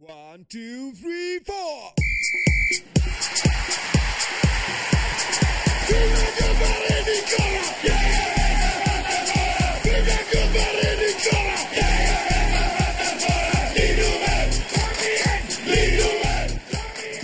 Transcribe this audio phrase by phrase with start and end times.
[0.00, 1.92] One, two, three, four.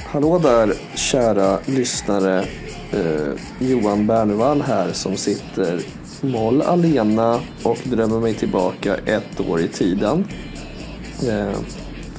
[0.07, 2.45] Hallå där kära lyssnare.
[2.93, 5.81] Eh, Johan Bernvall här som sitter
[6.21, 10.25] moll alena och drömmer mig tillbaka ett år i tiden.
[11.29, 11.59] Eh,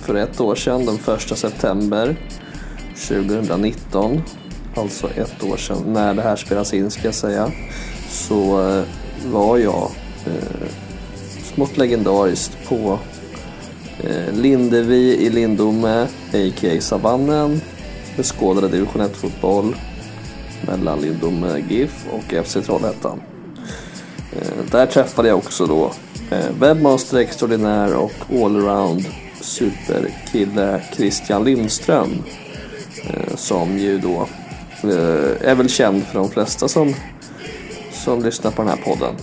[0.05, 2.15] för ett år sedan, den första september
[3.07, 4.21] 2019,
[4.75, 7.51] alltså ett år sedan när det här spelas in ska jag säga,
[8.09, 8.83] så eh,
[9.31, 9.91] var jag
[10.25, 10.67] eh,
[11.55, 12.99] smått legendariskt på
[13.99, 16.81] Eh, Lindevi i Lindome, a.k.a.
[16.81, 17.61] Savannen,
[18.17, 19.75] beskådade division 1-fotboll
[20.67, 23.21] mellan Lindome GIF och FC Trollhättan.
[24.31, 25.91] Eh, där träffade jag också då
[26.31, 29.05] eh, webbmaster extraordinär och allround
[29.45, 32.23] superkille Christian Lindström.
[33.03, 34.27] Eh, som ju då
[34.83, 36.93] eh, är väl känd för de flesta som,
[37.91, 39.15] som lyssnar på den här podden.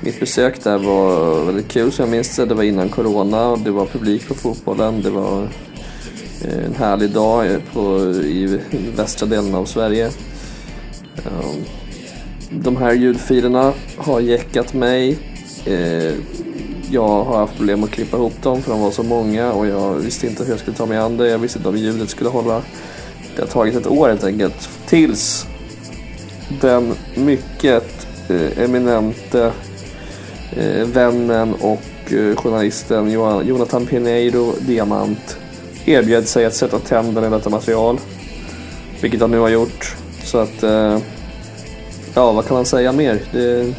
[0.00, 2.46] Mitt besök där var väldigt kul som jag minns det.
[2.46, 5.02] Det var innan Corona och det var publik på fotbollen.
[5.02, 5.42] Det var
[6.44, 8.60] eh, en härlig dag på, i
[8.96, 10.10] västra delen av Sverige.
[12.50, 15.18] De här ljudfilerna har jäckat mig.
[16.92, 19.94] Jag har haft problem att klippa ihop dem för de var så många och jag
[19.94, 21.28] visste inte hur jag skulle ta mig an det.
[21.28, 22.62] Jag visste inte om ljudet skulle hålla.
[23.36, 24.68] Det har tagit ett år helt enkelt.
[24.86, 25.46] Tills
[26.60, 29.52] den mycket eh, eminente
[30.56, 35.38] eh, vännen och eh, journalisten Johan, Jonathan Pineiro Diamant
[35.84, 37.98] erbjöd sig att sätta tänderna i detta material.
[39.00, 39.96] Vilket han nu har gjort.
[40.24, 40.98] Så att, eh,
[42.14, 43.22] ja vad kan man säga mer?
[43.32, 43.74] Det,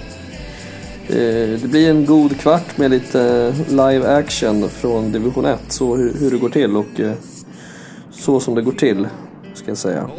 [1.62, 5.60] det blir en god kvart med lite live action från division 1.
[5.68, 7.14] Så hur, det går till och eh,
[8.12, 9.08] så som det går till
[9.54, 10.10] ska jag säga.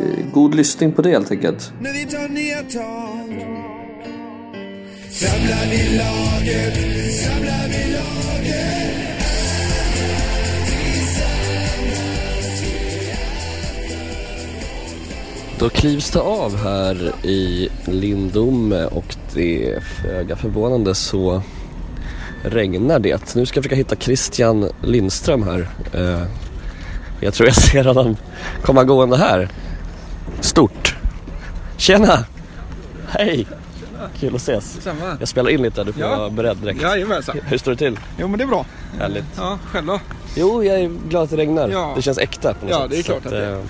[0.00, 1.72] Eh, God lyssning på det helt enkelt.
[1.80, 3.64] När vi tar nya tag.
[5.10, 6.74] Samlar vi laget,
[7.22, 9.03] samlar vi laget.
[15.58, 21.42] Då klivs det av här i Lindome och det är föga förvånande så
[22.42, 23.34] regnar det.
[23.34, 25.68] Nu ska jag försöka hitta Christian Lindström här.
[25.92, 26.22] Eh,
[27.20, 28.16] Jag tror jag ser honom
[28.62, 29.48] komma gående här.
[30.40, 30.96] Stort.
[31.76, 32.24] Tjena!
[33.08, 33.46] Hej!
[34.20, 34.82] Kul att ses.
[34.82, 35.16] Samma.
[35.20, 36.16] Jag spelar in lite, du får Ja.
[36.16, 36.82] vara beredd direkt.
[36.82, 37.36] Jajamensan.
[37.46, 37.98] Hur står det till?
[38.18, 38.66] Jo men det är bra.
[38.98, 39.24] Härligt.
[39.36, 40.00] Ja, själv då?
[40.36, 41.68] Jo, jag är glad att det regnar.
[41.68, 41.92] Ja.
[41.96, 42.90] Det känns äkta på något Ja, sätt.
[42.90, 43.62] det är klart att det är.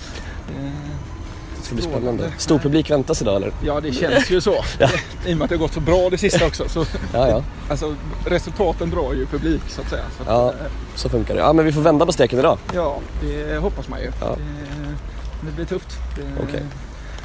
[1.65, 2.33] Det ska bli spännande.
[2.39, 3.53] Stor publik väntas idag eller?
[3.65, 4.55] Ja det känns ju så.
[4.79, 4.89] Ja.
[5.27, 6.69] I och med att det har gått så bra det sista också.
[6.69, 7.45] Så, Ja, ja.
[7.71, 7.95] alltså,
[8.27, 10.03] resultaten drar ju publik så att säga.
[10.17, 10.49] Så att, Ja.
[10.49, 11.41] eh, Så funkar det.
[11.41, 12.59] Ja, men vi får vända på steken idag.
[12.75, 14.11] ja det hoppas man ju.
[14.21, 14.27] Ja.
[14.37, 15.89] Det, det blir tufft.
[16.17, 16.63] Det, Okej.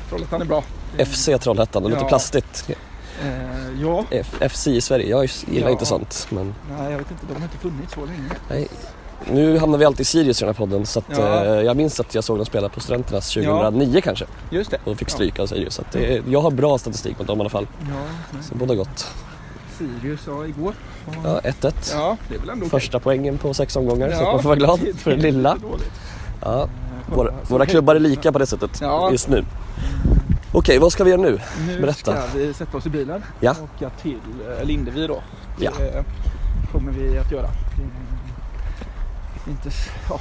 [0.10, 0.64] Trollhättan är bra.
[0.98, 2.70] Det, FC Trollhättan, det låter plastigt.
[3.24, 5.72] Eh, ja, F- FC i Sverige, jag gillar Ja.
[5.72, 6.28] inte sånt.
[6.30, 7.26] Men nej jag vet inte.
[7.28, 8.30] De har inte funnits så länge.
[8.50, 8.68] nej.
[9.32, 11.46] Nu hamnar vi alltid i Sirius i den här podden så att, Ja.
[11.46, 14.78] eh, jag minns att jag såg dem spela på Studenternas 2009 kanske Just det.
[14.84, 15.74] och fick stryk av Sirius.
[15.74, 17.68] Så att är- jag har bra statistik mot dem i alla fall.
[17.82, 19.08] Ja, Så båda gott.
[19.78, 20.74] Sirius ja, igår.
[21.24, 21.92] Ja, 1-1.
[21.94, 22.66] Ja, det är väl ändå.
[22.66, 24.32] Första poängen på sex omgångar så Ja.
[24.32, 25.58] man får vara glad för det lilla.
[26.42, 29.12] Ja, Eh, våra, våra klubbar är lika på det sättet Ja.
[29.12, 29.46] just nu.
[30.52, 31.40] Okej, vad ska vi göra nu?
[31.68, 32.22] Nu Berätta.
[32.22, 33.52] ska vi sätta oss i bilen Ja.
[33.52, 34.20] och åka till
[34.60, 35.22] eh, Lindevi då.
[35.60, 35.72] Ja.
[35.80, 36.04] Det
[36.72, 37.50] kommer vi att göra.
[39.50, 39.70] Det inte,
[40.10, 40.20] ja,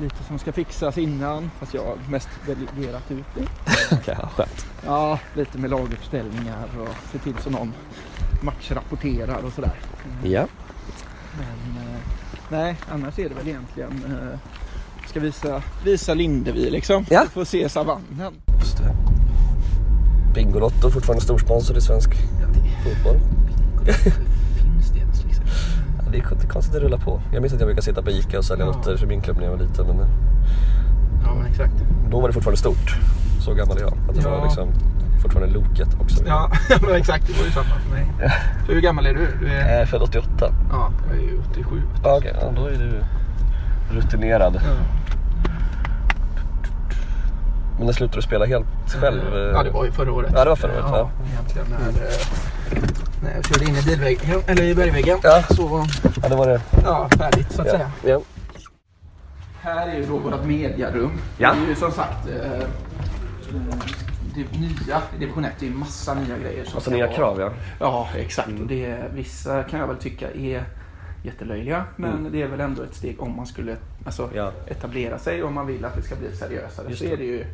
[0.00, 3.42] lite som ska fixas innan fast jag har mest delegerat ut det.
[3.96, 4.66] Okej, ja, skönt.
[4.84, 7.72] Ja, lite med laguppställningar och se till så någon
[8.42, 9.72] matchrapporterar och sådär.
[10.20, 10.46] Mm, Ja.
[11.38, 12.00] Men eh,
[12.48, 14.38] nej, annars är det väl egentligen eh,
[15.08, 17.04] ska visa, visa Lindevi liksom.
[17.10, 17.24] Ja.
[17.32, 18.34] Få se savannen.
[18.60, 18.94] Just det.
[20.34, 22.10] Bingolotto fortfarande storsponsor i svensk
[22.84, 23.18] fotboll.
[24.62, 25.44] Finns det ens liksom?
[25.97, 27.20] Ja, Det är konstigt att det rullar på.
[27.32, 28.72] Jag minns att jag brukade sitta på Ica och sälja Ja.
[28.72, 29.86] lotter för min klubb när jag var liten.
[29.86, 30.06] Men
[31.24, 31.72] Ja men exakt.
[32.10, 32.96] då var det fortfarande stort.
[33.40, 33.92] Så gammal är jag.
[34.08, 34.30] Att det Ja.
[34.30, 34.68] var liksom
[35.22, 36.24] fortfarande Loket också.
[36.26, 36.50] Ja,
[36.82, 37.26] men exakt.
[37.26, 38.06] Det var ju samma för mig.
[38.66, 39.28] Så hur gammal är du?
[39.40, 39.86] du är...
[39.86, 40.52] Född 88.
[40.70, 41.82] Ja, jag är ju 87.
[42.04, 43.00] Ja, Okej, ja, då är du
[43.98, 44.54] rutinerad.
[44.54, 44.60] Ja.
[47.76, 48.66] Men när slutade du spela helt
[49.00, 49.20] själv?
[49.54, 50.30] Ja, det var ju förra året.
[50.34, 51.10] Ja, det var förra året, Ja, ja.
[51.32, 51.92] egentligen när,
[53.22, 55.18] när jag körde in i bilväggen, eller i bergväggen.
[55.22, 55.42] Ja.
[55.50, 55.86] Så,
[56.22, 56.60] Ja, det var det.
[56.84, 57.72] ja, färdigt så att Ja.
[57.72, 57.90] säga.
[58.04, 58.20] Ja.
[59.60, 61.10] Här är ju då vårt mediarum.
[61.38, 61.54] Ja.
[61.54, 62.62] Det är ju som sagt eh, eh,
[64.34, 65.52] det nya i division 1.
[65.60, 66.64] Det är massa nya grejer.
[66.64, 67.50] som Alltså nya vara- krav ja.
[67.80, 68.48] Ja, exakt.
[68.48, 70.64] Och det, vissa kan jag väl tycka är
[71.24, 71.84] jättelöjliga.
[71.96, 74.52] Men det är väl ändå ett steg om man skulle alltså, Ja.
[74.66, 76.86] etablera sig och man vill att det ska bli seriösare.
[76.88, 77.12] Just så det.
[77.12, 77.44] är det ju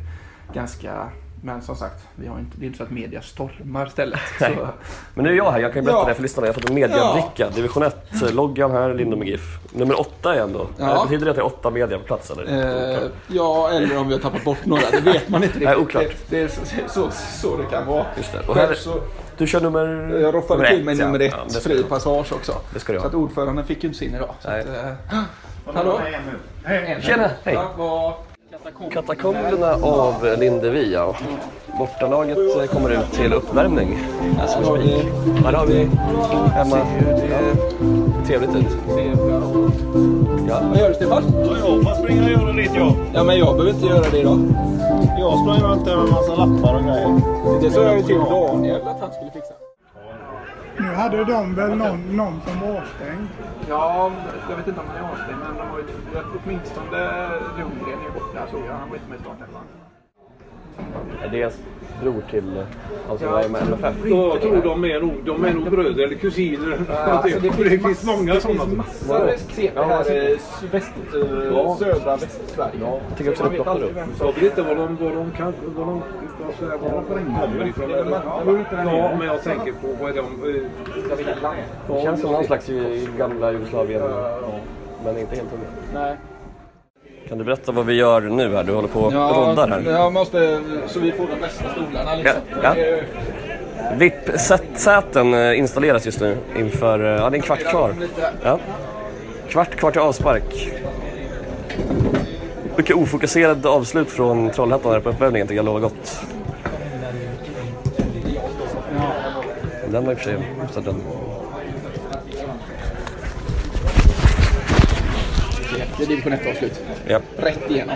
[0.53, 1.09] ganska...
[1.45, 4.19] Men som sagt, vi har inte, det är inte så att media stormar stället.
[4.41, 4.55] Nej.
[4.59, 4.67] Så,
[5.13, 6.07] Men nu är jag här, jag kan ju berätta Ja.
[6.07, 6.47] det för lyssnarna.
[6.47, 7.49] Jag har fått en mediabricka.
[7.49, 9.57] Division 1-loggan här, Lindom med GIF.
[9.73, 10.67] Nummer 8 är ändå.
[10.77, 10.95] Ja.
[10.95, 12.93] Eh, Betyder det att det är 8 media på plats eller?
[12.93, 14.81] eh, ja, eller om vi har tappat bort några.
[14.91, 15.83] Det vet man inte Nej, riktigt.
[15.85, 16.03] oklart.
[16.03, 18.05] Det, det är så, så, så det kan vara.
[18.17, 18.39] Just det.
[18.47, 18.93] Och här, så,
[19.37, 20.17] du kör nummer...
[20.21, 21.05] jag roffade nummer till mig ett, ja.
[21.05, 22.53] nummer ett, Ja, det ska fri passage också.
[22.73, 23.09] Det ska du Så ha.
[23.09, 24.29] att ordföranden fick ju inte sin idag.
[24.39, 24.61] Så Nej.
[24.61, 24.67] att,
[25.13, 25.19] eh,
[25.75, 26.01] hallå?
[27.01, 27.53] Tjena, hej.
[27.77, 28.17] Ja.
[28.91, 31.15] Katakomberna av Lindevi, ja.
[31.77, 33.99] Bortalaget eh, kommer ut till uppvärmning.
[34.43, 35.05] As we speak.
[35.45, 35.81] Här har vi
[36.55, 36.77] Emma.
[37.29, 37.39] Ja,
[38.25, 38.77] trevligt ut.
[40.47, 40.59] Ja.
[40.69, 41.23] Vad gör du Stefan?
[41.33, 42.93] Jag får springa och göra lite jag.
[43.13, 44.39] Ja, men jag behöver inte göra det idag.
[45.19, 47.61] Jag sprang runt där med massa lappar och grejer.
[47.61, 49.53] Det sa jag ju till Daniel att han skulle fixa.
[50.95, 53.27] Hade de väl någon, någon som var avstängd.
[53.69, 54.11] Ja,
[54.49, 55.85] jag vet inte om han är avstängd, men de har ju
[56.43, 58.73] åtminstone Lundgren är borta såg jag.
[58.73, 59.63] Han var inte med i startelvan.
[61.23, 61.59] Är det ens
[62.01, 62.63] bror till
[63.07, 63.95] han som var med MFF?
[64.05, 66.77] Jag tror de är nog, de är nog bröder eller kusiner.
[66.89, 68.59] Alltså, det, finns, många det sådana.
[68.65, 70.37] finns massor med CP här i
[70.71, 72.79] väst, eh, södra Västsverige.
[72.79, 73.97] Jag tycker också det vet ploppar aldrig upp.
[74.19, 76.01] Jag vet inte var de, var de, kan, var de,
[76.59, 77.89] säger, var de kommer ifrån.
[78.85, 80.25] Ja, men jag tänker på vad är de...
[80.25, 84.01] eh, Det känns som någon slags i gamla Jugoslavien.
[85.05, 86.15] Men inte helt hundra.
[87.29, 88.63] Kan du berätta vad vi gör nu här?
[88.63, 89.91] Du håller på och roddar här.
[89.91, 92.41] Jag måste, så vi får de bästa stolarna liksom.
[92.63, 93.01] Ja, ja.
[93.97, 97.93] VIP-säten eh, installeras just nu inför, eh, ja det är en kvart kvar.
[98.43, 98.59] Ja.
[99.49, 100.71] Kvart kvar till avspark.
[102.77, 106.21] Mycket ofokuserad avslut från Trollhättan här på uppvärmningen tycker jag lovar gott.
[109.91, 111.01] Den var i och för sig hyfsat den.
[115.97, 116.81] Det är division 1-avslut.
[117.07, 117.19] Ja.
[117.37, 117.95] Rätt igenom.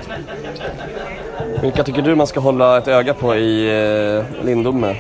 [1.62, 3.69] Vilka tycker du man ska hålla ett öga på i
[4.18, 4.90] eh, Lindome?
[4.90, 4.96] Eh,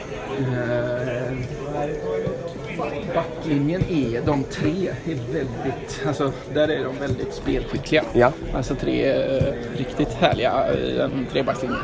[3.15, 8.03] Backlinjen är de tre är väldigt, alltså där är de väldigt spelskickliga.
[8.13, 8.31] Ja.
[8.53, 11.79] Alltså tre eh, riktigt härliga i den trebackslinjen.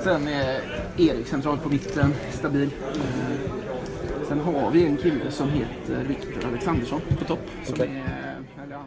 [0.00, 0.60] Sen är
[0.96, 2.70] Erik centralt på mitten, stabil.
[2.94, 2.98] Eh,
[4.28, 7.40] Sen har vi en kille som heter Viktor Alexandersson på topp.
[7.64, 8.02] Som Okej.
[8.06, 8.78] är, eller.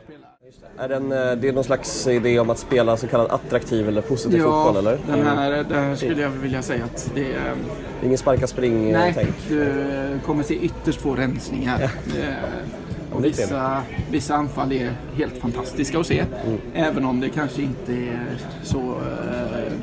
[0.77, 4.01] Är den, eh, det är någon slags idé om att spela så kallad attraktiv eller
[4.01, 4.97] positiv fotboll eller?
[5.07, 7.53] den här, där skulle jag vilja säga att det är
[8.01, 9.29] Det ingen sparka Nej, spring-tänk?
[9.49, 9.73] du
[10.25, 11.81] kommer se ytterst få rensningar.
[11.83, 11.89] Eh,
[13.15, 13.81] Och det vissa,
[14.11, 16.19] vissa anfall är helt fantastiska att se.
[16.45, 16.57] Mm.
[16.75, 19.73] Även om det kanske inte är så eh,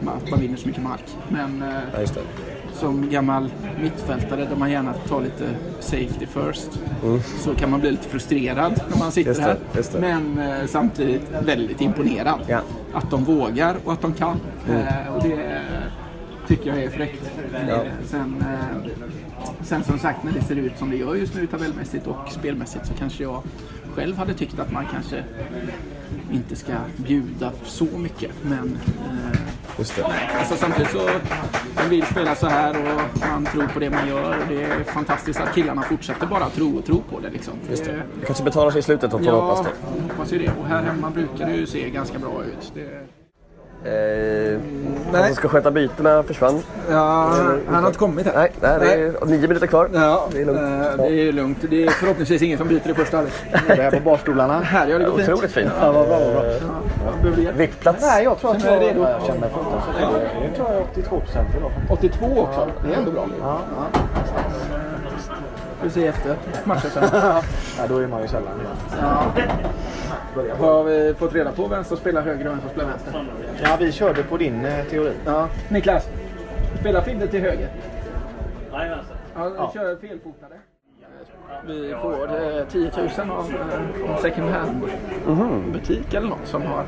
[0.00, 1.04] man, vinner så mycket mark.
[1.28, 2.53] Men eh, Ja, det.
[2.74, 3.50] Som gammal
[3.82, 5.44] mittfältare där man gärna tar lite
[5.80, 6.70] safety first
[7.38, 9.56] så kan man bli lite frustrerad när man sitter Mm.
[9.72, 10.00] Det, här.
[10.00, 12.40] Men eh, samtidigt väldigt imponerad.
[12.46, 12.60] Ja.
[12.92, 14.40] Att de vågar och att de kan.
[14.68, 15.60] Eh, och det
[16.48, 17.30] tycker jag är fräckt.
[17.54, 18.92] Eh, Sen, eh,
[19.62, 22.86] sen som sagt när det ser ut som det gör just nu tabellmässigt och spelmässigt
[22.86, 23.42] så kanske jag
[23.94, 25.24] själv hade tyckt att man kanske
[26.32, 28.30] inte ska bjuda så mycket.
[28.42, 28.78] Men
[29.10, 29.38] eh,
[29.78, 30.04] Just det.
[30.38, 31.10] Alltså samtidigt så
[31.76, 34.38] man vill spela så här och man tror på det man gör.
[34.38, 37.30] Och det är fantastiskt att killarna fortsätter bara tro och tro på det.
[37.30, 37.54] Liksom.
[37.70, 37.92] Just det.
[38.20, 39.66] Det kanske betalar sig i slutet man Ja, hoppas
[39.96, 40.50] jag hoppas ju det.
[40.60, 42.72] Och här hemma brukar det ju se ganska bra ut.
[42.74, 43.06] Det...
[43.84, 44.58] Eh,
[45.12, 46.62] han som ska sköta bytena försvann.
[46.90, 47.30] Ja,
[47.68, 48.34] han har inte kommit här.
[48.34, 49.88] Nej, nej, det är nio minuter kvar.
[49.94, 50.60] Ja, Det är lugnt.
[50.60, 51.58] eh, det är lugnt.
[51.70, 53.34] Det är förhoppningsvis ingen som byter i första halvlek.
[53.66, 54.60] Det här på barstolarna.
[54.62, 55.28] Här, ja det går fint.
[55.28, 55.70] Otroligt fint.
[55.80, 56.44] Ja, vad bra, bra.
[56.44, 57.56] Ja, du hjälp?
[57.56, 58.02] Viktplats.
[58.02, 59.00] Nej, jag tror att jag, dig redo?
[59.02, 59.94] jag känner mig fruktansvärt.
[60.50, 61.70] Det tror jag är 82 procent idag.
[61.90, 62.68] 82 också.
[62.86, 63.26] Det är ändå bra.
[63.40, 63.58] Ja.
[64.72, 64.73] Vi
[65.84, 67.08] får se efter matchen sen.
[67.78, 68.76] ja, då är man ju sällan igen.
[70.58, 73.26] Har vi fått reda på vem som spelar höger och vem som spelar vänster?
[73.62, 75.12] Ja, vi körde på din eh, teori.
[75.24, 75.48] Ja.
[75.68, 76.08] Niklas,
[76.80, 77.68] spelar Fidde till höger?
[79.34, 80.54] Ja, kör felfotade.
[81.66, 84.82] Vi får eh, 10 000 av eh, en second hand
[85.72, 86.84] butik eller något som har,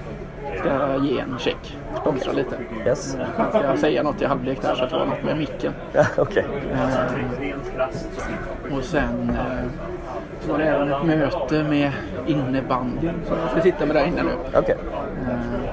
[0.58, 1.76] ska ge en check.
[2.00, 2.56] Sponsra lite.
[2.86, 3.16] Yes.
[3.36, 5.72] Han ska säga något i halvlek där så att det var något med micken.
[5.92, 6.44] Ja, Okej.
[8.72, 11.92] Och sen eh, var det även ett möte med
[12.26, 14.30] innebandyn som jag ska sitta med där inne nu.
[14.58, 14.76] Okej.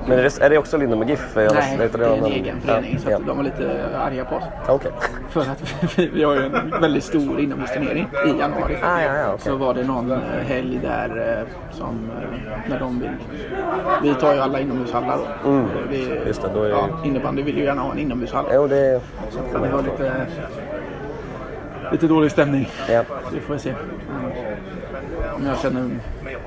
[0.08, 1.38] Men är det, är det också Lindom och GIF?
[1.38, 4.26] Eh, Nej, heter det är en egen förening så Ja, att de var lite arga
[4.26, 4.44] på oss.
[4.68, 4.92] Okej.
[5.30, 8.78] För att vi, vi har ju en väldigt stor inomhusturnering i januari.
[8.84, 9.40] Ah, ja, ja, okej.
[9.52, 13.10] Så var det någon eh, helg där eh, som eh, när de vill.
[14.04, 15.50] Vi tar ju alla inomhushallar då.
[15.52, 16.28] Eh, Vi, Mm.
[16.28, 18.46] Just det, då är det- ja, innebandy vill ju gärna ha en inomhushall.
[18.54, 19.02] Jo, det...
[19.32, 20.12] Så det var lite,
[21.92, 22.70] lite dålig stämning.
[22.90, 23.04] Ja.
[23.30, 23.74] Så vi får se.
[25.36, 25.90] Om jag känner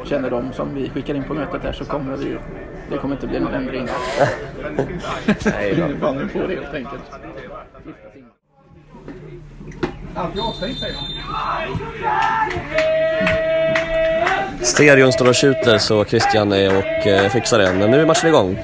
[0.05, 2.37] känner de som vi skickar in på mötet här så kommer vi
[2.90, 3.83] det kommer inte bli någon ändring.
[5.45, 5.87] Nej, bra.
[5.87, 7.02] Innebandy får det helt enkelt.
[10.14, 11.00] Allt är avstängt säger de.
[14.64, 17.75] Stereon står och tjuter så Christian är och eh, fixar det.
[17.75, 18.59] Men nu är matchen igång.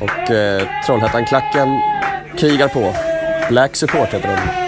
[0.00, 1.68] Och eh, Trollhättan-klacken
[2.36, 2.94] krigar på.
[3.48, 4.63] Black Support heter de.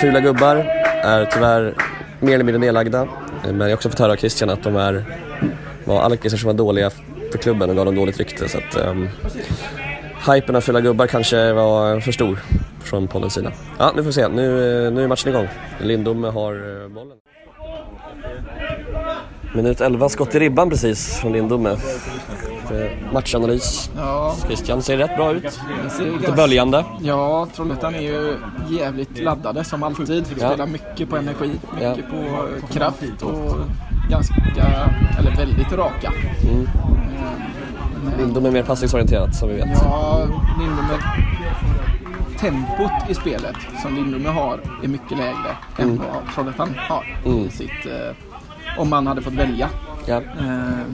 [0.00, 0.56] Fula gubbar
[1.02, 1.74] är tyvärr
[2.20, 3.02] mer eller mindre nedlagda.
[3.02, 3.08] Eh,
[3.52, 5.04] men jag har också fått höra av Christian att de är,
[5.84, 6.90] var alkisar som var dåliga
[7.32, 8.48] för klubben och gav dem dåligt rykte.
[8.48, 9.08] Så att, um,
[10.32, 12.38] hypen av fula gubbar kanske var för stor
[12.82, 13.52] från Pollens sida.
[13.78, 14.28] Ja, nu får vi se.
[14.28, 15.48] Nu, eh, nu är matchen igång.
[15.80, 17.16] Lindom har eh, bollen.
[19.54, 21.76] Minut 11, skott i ribban precis från Lindome.
[22.70, 23.90] Eh, Matchanalys.
[23.96, 25.60] Ja, Christian ser rätt bra ut.
[26.20, 26.84] Lite böljande.
[27.00, 28.36] Ja, Trollhättan är ju
[28.70, 30.24] jävligt laddade som alltid.
[30.38, 30.48] Ja.
[30.48, 31.94] Spelar mycket på energi, mycket Ja.
[32.10, 33.56] på eh, kraft och
[34.10, 34.34] ganska,
[35.18, 36.12] eller väldigt raka.
[36.50, 36.68] Mm.
[38.04, 39.68] Men- Lindome är mer passningsorienterat som vi vet.
[39.82, 40.18] Ja,
[40.58, 40.98] Lindome...
[42.40, 45.98] Tempot i spelet som Lindome har är mycket lägre än Mm.
[45.98, 47.38] vad Trollhättan har Mm.
[47.46, 47.86] i sitt...
[47.86, 49.68] Eh, om man hade fått välja.
[50.06, 50.16] Ja.
[50.16, 50.84] Eh,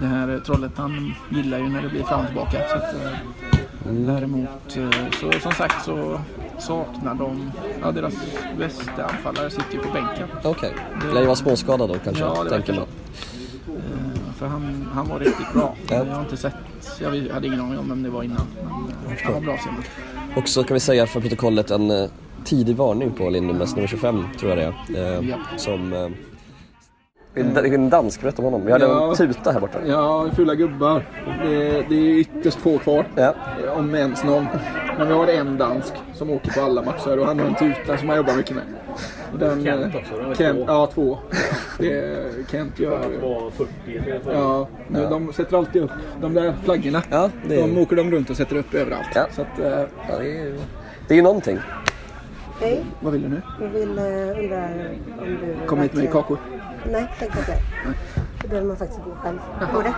[0.00, 2.58] det här Trollhättan gillar ju när det blir fram och tillbaka.
[2.68, 3.10] Så att, eh,
[3.88, 4.06] Mm.
[4.06, 4.90] Däremot eh,
[5.20, 6.20] så som sagt så
[6.58, 7.50] saknar de...
[7.82, 8.14] Ja, deras
[8.58, 10.28] bästa anfallare sitter ju på bänken.
[10.44, 10.72] Okej.
[11.12, 12.82] Lär ju vara småskadad då kanske, Ja, det tänker man.
[12.82, 15.74] Eh, För han, han var riktigt bra.
[15.88, 15.94] Ja.
[15.96, 16.54] Jag har inte sett...
[17.00, 18.46] Jag hade ingen aning om vem det var innan.
[19.06, 19.90] Men eh, han var bra senast.
[20.36, 22.08] Och så kan vi säga för protokollet en eh,
[22.44, 25.18] tidig varning på Lindomes nummer 25, tror jag det är.
[25.20, 25.36] Eh, Ja.
[25.56, 25.92] Som...
[25.92, 26.08] Eh,
[27.36, 28.66] det är en dansk, berätta om honom.
[28.66, 29.10] Vi hade Ja.
[29.10, 29.78] en tuta här borta.
[29.86, 31.06] Ja, fula gubbar.
[31.42, 33.06] Det, det är ytterst få kvar.
[33.14, 33.34] Ja.
[33.76, 34.46] Om ens någon.
[34.98, 37.96] Men vi har en dansk som åker på alla matcher och han har en tuta
[37.98, 38.64] som han jobbar mycket med.
[39.38, 40.34] Den, Kent också?
[40.38, 41.18] Kent, ja, två.
[41.78, 43.00] Det är Kent gör...
[44.32, 45.90] Ja, nu, de sätter alltid upp
[46.20, 47.02] de där flaggorna.
[47.10, 49.08] Ja, det är- De åker de runt och sätter upp överallt.
[49.14, 49.26] Ja.
[49.32, 49.68] Så att, eh,
[50.08, 50.54] Ja, det, är,
[51.08, 51.58] det är ju någonting.
[52.60, 53.42] Hej, vad vill du nu?
[53.60, 54.64] jag vill uh, undra
[55.18, 55.66] om du...
[55.66, 56.38] Kom hit med kakor.
[56.90, 57.58] Nej, tänk inte det.
[58.42, 59.38] Då behöver man faktiskt gå själv.
[59.60, 59.94] Hur går det?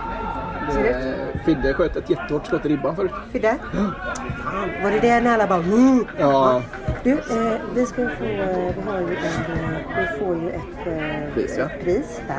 [0.73, 1.41] Ser det ut?
[1.45, 3.11] Fidde sköt ett jättehårt skott i ribban förut.
[3.31, 3.55] Fidde?
[3.73, 5.59] Fan, var det det när alla bara...
[5.59, 6.05] Mm.
[6.19, 6.61] Ja,
[7.03, 8.23] Du, eh, vi ska få...
[8.23, 9.63] Eh, vi har ju en...
[9.63, 11.65] Eh, vi får ju ett eh, Pris, ja.
[11.83, 12.21] pris.
[12.27, 12.35] Ja,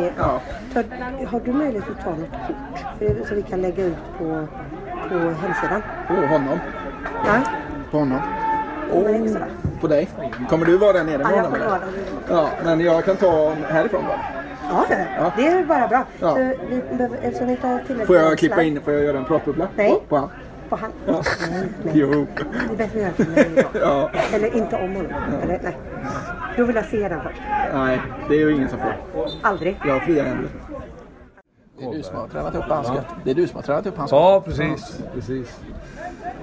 [0.00, 0.40] det- ja.
[0.74, 0.82] Ta,
[1.26, 2.98] har du möjlighet att ta något kort?
[2.98, 4.46] För, så vi kan lägga ut på,
[5.08, 5.82] på hemsidan?
[6.08, 6.58] på honom.
[7.26, 7.40] Ja,
[7.90, 8.20] På honom.
[8.92, 9.36] Oh.
[9.80, 10.08] På dig.
[10.48, 11.66] Kommer du vara där nere med Ja, jag eller?
[11.66, 11.88] vara där.
[12.28, 14.20] Ja, men jag kan ta härifrån bara.
[14.70, 15.32] Ja, det- Ja.
[15.36, 16.04] det är bara bra.
[16.20, 16.34] Ja.
[16.34, 16.38] Så
[16.68, 19.24] vi behöver, eftersom vi inte har tillräckligt Får jag klippa in, får jag göra en
[19.24, 19.68] pratbubbla?
[19.76, 19.90] Nej.
[19.90, 20.28] På, på han?
[20.68, 20.90] På han?
[21.06, 21.22] Ja.
[21.50, 21.92] Nej, nej.
[21.94, 22.26] Jo.
[22.68, 23.78] Det är bättre att göra det då.
[23.80, 24.10] Ja.
[24.32, 25.12] Eller inte om honom.
[25.42, 25.76] Eller, nej.
[26.56, 27.40] Då vill jag se den först.
[27.74, 28.94] Nej, det är ju ingen som får.
[29.42, 29.80] Aldrig.
[29.84, 30.50] Jag har fria händer.
[31.78, 33.06] Det är du som har tränat upp hans skott.
[33.24, 34.12] Det är du som har tränat upp hans.
[34.12, 35.00] Ja, precis.
[35.14, 35.60] precis.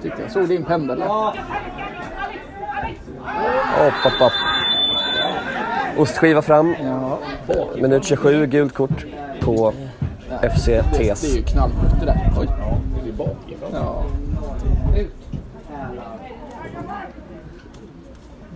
[0.02, 1.08] Tyckte jag såg din pendel där.
[3.86, 4.32] Upp, upp, upp.
[5.98, 6.74] Ostskiva fram.
[6.84, 7.18] Ja.
[7.76, 9.06] Minut 27, gult kort
[9.40, 9.72] på
[10.54, 11.32] FC Det, det TES.
[11.32, 12.32] är ju knallhårt det där.
[12.40, 12.46] Oj.
[13.04, 13.70] Det är bakifrån.
[13.72, 14.04] Ja.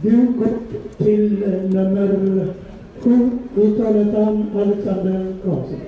[0.02, 2.54] Gult kort till eh, nummer
[3.04, 5.80] sju i Trollhättan, Alexander Karlsson.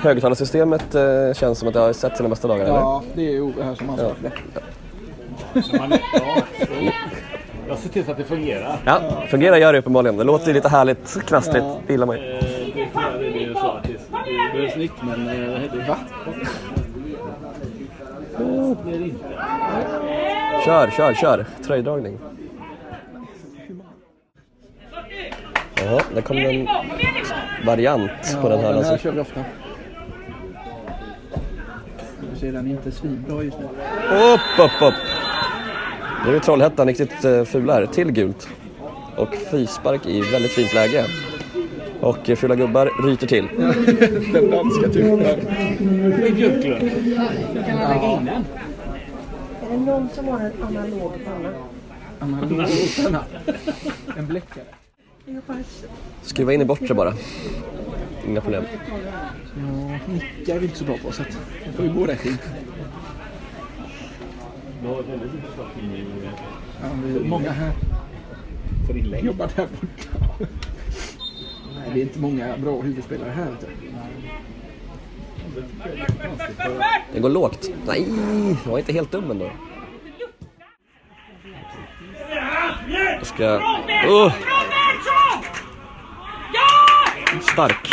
[0.00, 2.74] Högtalarsystemet eh, känns som att det har sett sina bästa dagar, eller?
[2.74, 4.32] ja, det är ju Ove här som ansvarar för det.
[7.68, 8.76] Jag ser till så att det fungerar.
[8.84, 10.16] Ja, fungerar gör det uppenbarligen.
[10.16, 11.64] Det låter lite härligt knastrigt.
[11.86, 12.22] Det gillar man ju.
[12.34, 12.40] Eh,
[12.74, 15.96] Det är det är ju så att det det behövs nytt men eh, det Va?
[18.84, 19.24] det är det inte.
[20.64, 21.46] Kör, kör, kör.
[21.66, 22.18] Tröjdragning.
[25.84, 26.68] Ja, där kom en
[27.66, 28.66] variant på den här.
[28.72, 28.98] den här Alltså.
[29.04, 29.40] kör vi ofta.
[32.32, 33.64] Du ser den är inte svinbra just nu.
[34.16, 34.94] Upp, upp, upp.
[36.26, 37.86] Nu är Trollhättan riktigt uh, fula här.
[37.86, 38.48] Till gult.
[39.16, 41.06] Och frispark i väldigt fint läge.
[42.00, 43.48] Och eh, fula gubbar ryter till.
[44.32, 46.90] Den danska är Björklund.
[47.54, 48.44] Jag kan lägga in den.
[49.62, 51.52] Är det någon som har en analog panna?
[52.20, 52.60] Analog
[54.16, 54.64] En bläckare.
[55.24, 55.42] Jag.
[56.22, 57.14] Skruva in i bortre bara.
[58.26, 58.64] Inga problem.
[59.56, 62.26] Ja, nicka är vi inte så bra på så att det får ju gå rätt
[62.26, 62.38] in.
[64.82, 65.02] Ja,
[67.04, 67.72] det är många här.
[68.86, 69.24] Får inlägg.
[69.24, 70.46] Jobbar där borta.
[71.74, 73.50] Nej, det är inte många bra huvudspelare här.
[73.50, 73.70] Vet.
[77.12, 77.70] Det går lågt.
[77.86, 78.06] Nej,
[78.64, 79.50] jag var inte helt dum ändå.
[83.18, 83.60] Jag ska...
[84.08, 84.34] Uh.
[87.42, 87.88] stark.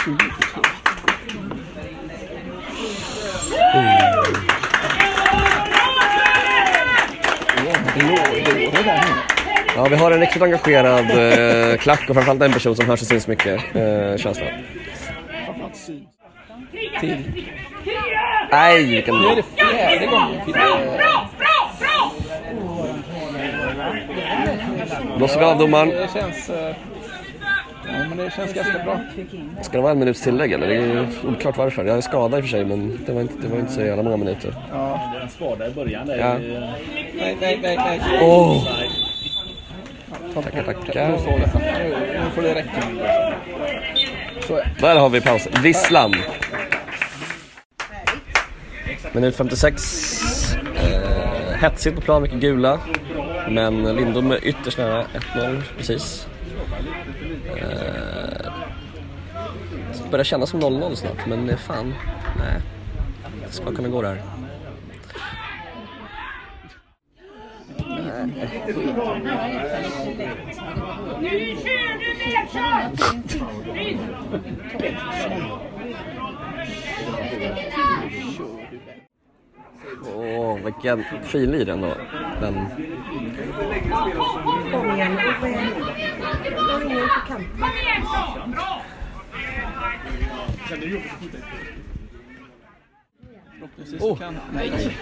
[9.75, 13.07] Ja, vi har en riktigt engagerad eh, klack och framförallt en person som hörs och
[13.07, 14.47] syns mycket, eh, känslan.
[16.99, 17.45] Till.
[18.51, 19.15] Nej, vilken...
[19.15, 20.41] Nu är det fjärde gången
[25.17, 25.89] Blåser vi av domaren.
[25.89, 26.49] Det känns...
[26.49, 26.75] eh,
[27.97, 28.99] Ja, men det känns ganska bra.
[29.61, 30.67] Ska det vara en minuts tillägg eller?
[30.67, 31.85] Det är oklart varför.
[31.85, 33.81] Jag är skadad i och för sig men det var inte, det var inte så
[33.81, 34.55] jävla många minuter.
[34.71, 35.11] Ja.
[35.13, 36.07] Det är en skada i början.
[36.07, 36.33] Det Ja.
[36.33, 38.01] Nej, nej, nej, nej.
[38.21, 38.67] Åh!
[40.33, 41.09] Tackar, tackar.
[41.09, 41.17] Nu
[42.35, 42.83] får, det räcka.
[44.79, 45.47] Där har vi paus.
[45.63, 46.13] Visslan.
[49.11, 50.55] Minut 56.
[50.75, 52.79] Eh, hetsigt på plan, mycket gula.
[53.49, 56.27] Men Lindom är ytterst nära 1-0 precis.
[57.55, 58.51] Eh,
[59.91, 61.93] det börjar kännas som 0-0 snart, men fan.
[62.37, 62.61] Nej.
[63.45, 64.21] Det ska kunna gå där.
[71.21, 73.17] Nu kör du nedkört!
[80.15, 81.93] Åh, vilken fin lir ändå.
[82.41, 82.67] Den...
[84.71, 85.67] Kom igen, kom igen.
[86.71, 87.17] Kom igen
[87.59, 88.96] vad är
[90.69, 90.75] det?
[90.75, 91.37] Jag ringer på.
[93.53, 94.97] Förhoppningsvis så kan, nej.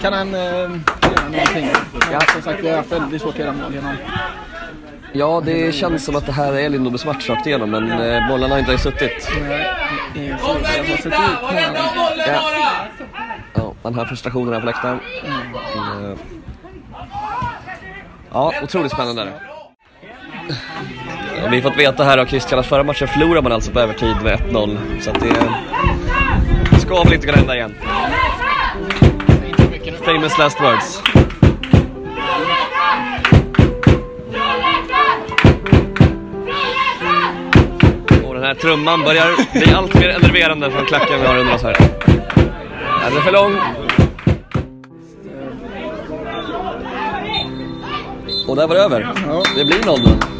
[0.00, 0.70] kan han eh, göra
[1.30, 1.68] någonting.
[2.10, 3.96] Men som sagt, vi har haft väldigt svårt att göra mål genom
[5.12, 8.54] Ja, det känns som att det här är Lindomes match rakt igenom, men eh, bollarna
[8.54, 9.28] har inte suttit.
[9.34, 9.58] Det är
[10.14, 12.24] det många gånger.
[12.26, 12.86] Ja.
[13.54, 15.00] Ja, man hör frustrationerna på läktaren.
[15.24, 16.18] Mm, eh,
[18.32, 19.32] Ja, otroligt spännande
[21.44, 23.80] Ja, Vi har fått veta här av Christian att förra matchen förlorade man alltså på
[23.80, 25.00] övertid med 1-0.
[25.00, 25.28] Så att det
[26.70, 27.74] det ska väl inte kunna hända igen.
[30.04, 31.02] Famous last words.
[38.26, 41.62] Och den här trumman börjar bli allt mer enerverande från klacken vi har under oss
[41.62, 41.76] här.
[43.04, 43.56] Den är för lång.
[48.48, 49.08] Och där var det över.
[49.56, 50.33] Det blir 0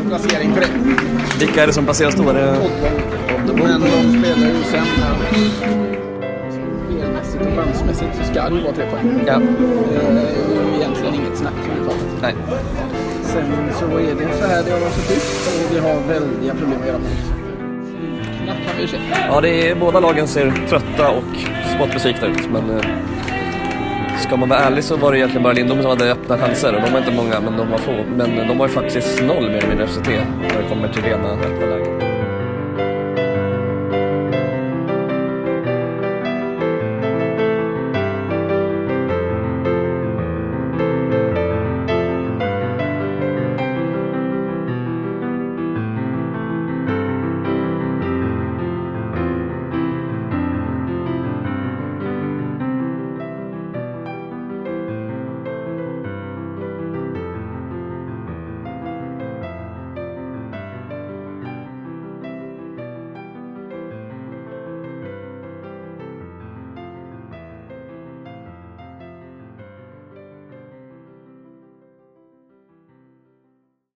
[0.00, 0.68] En eh, placering för det.
[1.40, 2.28] Vilka är det som placeras då?
[2.30, 2.56] Är det...
[3.54, 4.86] Men de spelar ju sen
[6.88, 9.22] spelmässigt och chansmässigt så ska det ju vara tre poäng.
[9.26, 9.34] Ja.
[9.34, 12.04] Eh, Egentligen inget snack överhuvudtaget.
[12.22, 12.34] Nej.
[13.22, 13.44] Sen
[13.78, 16.86] så är det så här det har sett ut och vi har väldiga problem att
[16.86, 17.08] göra mål.
[18.80, 18.86] Ju.
[19.28, 21.24] Ja, det är, båda lagen ser trötta och
[21.76, 22.50] smått besvikna ut.
[22.52, 22.84] Men eh,
[24.20, 26.74] ska man vara ärlig så var det egentligen bara Lindom som hade öppna chanser.
[26.74, 28.04] Och de var inte många, men de var få.
[28.16, 30.08] Men de var ju faktiskt noll mer eller mindre FCT
[30.40, 32.09] när det kommer till rena öppna lägen.